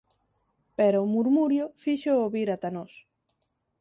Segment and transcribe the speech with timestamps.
[0.77, 2.93] Pero o murmurio fíxoo vir ata nós.